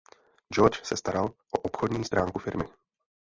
George 0.51 0.79
se 0.85 0.95
staral 0.97 1.25
o 1.27 1.59
obchodní 1.63 2.03
stránku 2.05 2.39
firmy. 2.39 2.63